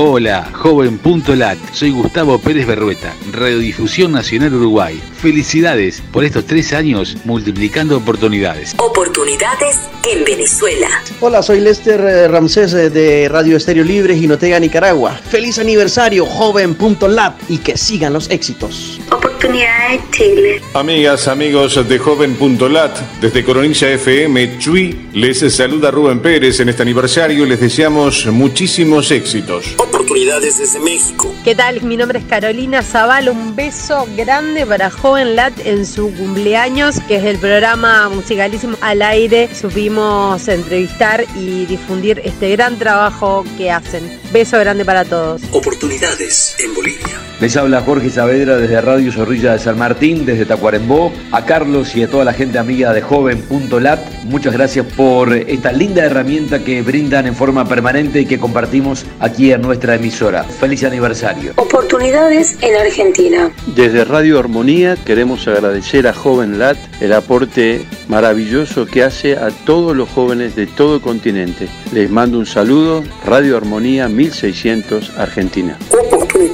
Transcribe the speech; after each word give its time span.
Hola, 0.00 0.48
joven.lat. 0.52 1.58
Soy 1.72 1.90
Gustavo 1.90 2.38
Pérez 2.38 2.68
Berrueta, 2.68 3.16
Radiodifusión 3.32 4.12
Nacional 4.12 4.54
Uruguay. 4.54 5.02
Felicidades 5.20 6.00
por 6.12 6.22
estos 6.22 6.44
tres 6.46 6.72
años 6.72 7.16
multiplicando 7.24 7.96
oportunidades. 7.96 8.76
Oportunidades 8.78 9.76
en 10.08 10.24
Venezuela. 10.24 10.88
Hola, 11.20 11.42
soy 11.42 11.58
Lester 11.58 12.00
eh, 12.00 12.28
Ramsés 12.28 12.74
eh, 12.74 12.90
de 12.90 13.28
Radio 13.28 13.56
Estéreo 13.56 13.82
Libre, 13.82 14.16
Jinotega, 14.16 14.60
Nicaragua. 14.60 15.14
Feliz 15.14 15.58
aniversario, 15.58 16.24
joven.lat 16.26 17.34
y 17.48 17.58
que 17.58 17.76
sigan 17.76 18.12
los 18.12 18.30
éxitos. 18.30 19.00
Oportunidades 19.10 20.00
Chile. 20.12 20.62
Amigas, 20.74 21.26
amigos 21.26 21.88
de 21.88 21.98
joven.lat, 21.98 22.98
desde 23.20 23.44
Coronilla 23.44 23.90
FM, 23.90 24.58
Chui, 24.58 25.08
les 25.12 25.38
saluda 25.52 25.90
Rubén 25.90 26.20
Pérez 26.20 26.60
en 26.60 26.68
este 26.68 26.82
aniversario 26.82 27.44
y 27.44 27.48
les 27.48 27.60
deseamos 27.60 28.26
muchísimos 28.26 29.10
éxitos. 29.10 29.74
Oportunidades 30.08 30.56
desde 30.56 30.80
México. 30.80 31.34
¿Qué 31.44 31.54
tal? 31.54 31.82
Mi 31.82 31.94
nombre 31.98 32.18
es 32.18 32.24
Carolina 32.24 32.82
Zaval. 32.82 33.28
Un 33.28 33.54
beso 33.54 34.08
grande 34.16 34.64
para 34.64 34.88
Joven 34.90 35.36
Lat 35.36 35.52
en 35.66 35.84
su 35.84 36.10
cumpleaños, 36.14 36.98
que 37.06 37.16
es 37.16 37.24
el 37.24 37.36
programa 37.36 38.08
musicalísimo 38.08 38.78
al 38.80 39.02
aire. 39.02 39.54
Supimos 39.54 40.48
entrevistar 40.48 41.26
y 41.36 41.66
difundir 41.66 42.22
este 42.24 42.48
gran 42.52 42.78
trabajo 42.78 43.44
que 43.58 43.70
hacen. 43.70 44.18
Beso 44.32 44.58
grande 44.58 44.86
para 44.86 45.04
todos. 45.04 45.42
Oportunidades 45.52 46.56
en 46.58 46.74
Bolivia. 46.74 47.27
Les 47.40 47.56
habla 47.56 47.82
Jorge 47.82 48.10
Saavedra 48.10 48.56
desde 48.56 48.80
Radio 48.80 49.12
Zorrilla 49.12 49.52
de 49.52 49.60
San 49.60 49.78
Martín, 49.78 50.26
desde 50.26 50.44
Tacuarembó. 50.44 51.12
A 51.30 51.44
Carlos 51.44 51.94
y 51.94 52.02
a 52.02 52.08
toda 52.08 52.24
la 52.24 52.32
gente 52.32 52.58
amiga 52.58 52.92
de 52.92 53.00
Joven.lat, 53.00 54.00
muchas 54.24 54.52
gracias 54.52 54.84
por 54.96 55.32
esta 55.32 55.70
linda 55.70 56.04
herramienta 56.04 56.58
que 56.64 56.82
brindan 56.82 57.28
en 57.28 57.36
forma 57.36 57.64
permanente 57.64 58.22
y 58.22 58.26
que 58.26 58.40
compartimos 58.40 59.06
aquí 59.20 59.52
en 59.52 59.62
nuestra 59.62 59.94
emisora. 59.94 60.42
Feliz 60.42 60.82
aniversario. 60.82 61.52
Oportunidades 61.54 62.58
en 62.60 62.74
Argentina. 62.74 63.52
Desde 63.76 64.04
Radio 64.04 64.40
Armonía 64.40 64.96
queremos 65.06 65.46
agradecer 65.46 66.08
a 66.08 66.14
JovenLat 66.14 66.76
el 67.00 67.12
aporte 67.12 67.86
maravilloso 68.08 68.84
que 68.86 69.04
hace 69.04 69.36
a 69.36 69.50
todos 69.64 69.96
los 69.96 70.08
jóvenes 70.08 70.56
de 70.56 70.66
todo 70.66 70.96
el 70.96 71.02
continente. 71.02 71.68
Les 71.92 72.10
mando 72.10 72.40
un 72.40 72.46
saludo, 72.46 73.04
Radio 73.24 73.56
Armonía 73.56 74.08
1600 74.08 75.16
Argentina. 75.16 75.78
Oportunidades 75.90 76.47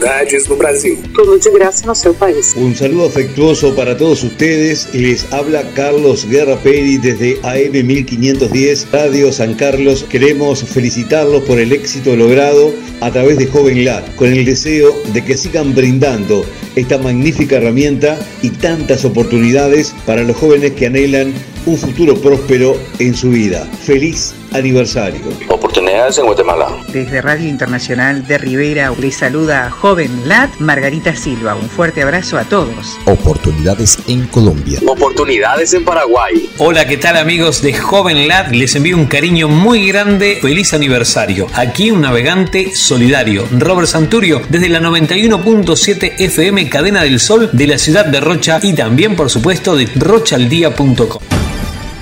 no 0.48 0.56
Brasil. 0.56 0.98
Tudo 1.14 1.38
de 1.38 1.50
graça 1.50 1.86
no 1.86 1.94
seu 1.94 2.12
país. 2.14 2.54
Un 2.56 2.74
saludo 2.74 3.06
afectuoso 3.06 3.74
para 3.74 3.96
todos 3.96 4.22
ustedes. 4.22 4.88
Les 4.92 5.32
habla 5.32 5.62
Carlos 5.74 6.26
Guerra 6.28 6.56
Peri 6.56 6.98
desde 6.98 7.38
AM 7.42 7.86
1510 7.86 8.88
Radio 8.92 9.32
San 9.32 9.54
Carlos. 9.54 10.04
Queremos 10.04 10.62
felicitarlos 10.62 11.44
por 11.44 11.58
el 11.58 11.72
éxito 11.72 12.16
logrado 12.16 12.72
a 13.00 13.10
través 13.10 13.38
de 13.38 13.46
Joven 13.46 13.84
Lat, 13.84 14.14
con 14.16 14.28
el 14.28 14.44
deseo 14.44 14.94
de 15.12 15.24
que 15.24 15.36
sigan 15.36 15.74
brindando 15.74 16.44
esta 16.76 16.98
magnífica 16.98 17.56
herramienta 17.56 18.18
y 18.42 18.50
tantas 18.50 19.04
oportunidades 19.04 19.94
para 20.06 20.22
los 20.22 20.36
jóvenes 20.36 20.72
que 20.72 20.86
anhelan 20.86 21.32
un 21.66 21.78
futuro 21.78 22.14
próspero 22.16 22.76
en 22.98 23.14
su 23.14 23.30
vida. 23.30 23.66
Feliz 23.82 24.34
aniversario. 24.52 25.20
Oportunidades 25.48 26.18
en 26.18 26.26
Guatemala. 26.26 26.68
Desde 26.92 27.20
Radio 27.20 27.48
Internacional 27.48 28.26
de 28.26 28.38
Rivera 28.38 28.92
les 29.00 29.16
saluda 29.16 29.70
Joven 29.94 30.28
Lat 30.28 30.50
Margarita 30.58 31.14
Silva. 31.14 31.54
Un 31.54 31.70
fuerte 31.70 32.02
abrazo 32.02 32.36
a 32.36 32.42
todos. 32.42 32.98
Oportunidades 33.04 33.96
en 34.08 34.26
Colombia. 34.26 34.80
Oportunidades 34.88 35.72
en 35.72 35.84
Paraguay. 35.84 36.50
Hola, 36.58 36.84
¿qué 36.84 36.96
tal 36.96 37.16
amigos 37.16 37.62
de 37.62 37.74
Joven 37.74 38.26
Lat? 38.26 38.50
Les 38.50 38.74
envío 38.74 38.96
un 38.96 39.06
cariño 39.06 39.46
muy 39.46 39.86
grande. 39.86 40.40
Feliz 40.42 40.74
aniversario. 40.74 41.46
Aquí 41.54 41.92
un 41.92 42.00
navegante 42.00 42.74
solidario, 42.74 43.46
Robert 43.56 43.86
Santurio, 43.86 44.42
desde 44.48 44.68
la 44.68 44.80
91.7 44.80 46.14
FM 46.18 46.68
Cadena 46.68 47.04
del 47.04 47.20
Sol 47.20 47.50
de 47.52 47.66
la 47.68 47.78
ciudad 47.78 48.04
de 48.04 48.18
Rocha 48.18 48.58
y 48.64 48.72
también, 48.72 49.14
por 49.14 49.30
supuesto, 49.30 49.76
de 49.76 49.86
rochaldía.com. 49.94 51.22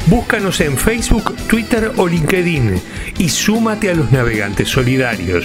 Búscanos 0.06 0.62
en 0.62 0.78
Facebook, 0.78 1.36
Twitter 1.46 1.92
o 1.98 2.08
LinkedIn 2.08 2.80
y 3.18 3.28
súmate 3.28 3.90
a 3.90 3.94
los 3.94 4.10
navegantes 4.10 4.70
solidarios. 4.70 5.44